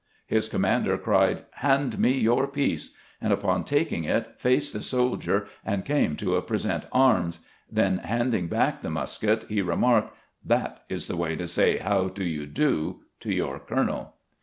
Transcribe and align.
His 0.25 0.49
commander 0.49 0.97
cried," 0.97 1.45
Hand 1.63 1.99
me 1.99 2.13
your 2.13 2.47
piece," 2.47 2.95
and 3.21 3.31
upon 3.31 3.63
taking 3.63 4.03
it, 4.03 4.33
faced 4.39 4.73
the 4.73 4.81
soldier 4.81 5.45
and 5.63 5.85
came 5.85 6.15
to 6.15 6.37
a 6.37 6.41
"present 6.41 6.85
arms"; 6.91 7.37
then 7.71 7.99
handing 7.99 8.47
back 8.47 8.81
the 8.81 8.89
musket, 8.89 9.45
he 9.47 9.61
remarked," 9.61 10.17
That 10.53 10.85
is 10.89 11.07
the 11.07 11.17
way 11.17 11.35
to 11.35 11.45
say' 11.45 11.77
How 11.77 12.07
do 12.07 12.23
you 12.23 12.47
do' 12.47 13.01
to 13.19 13.31
your 13.31 13.59
colonel." 13.59 14.15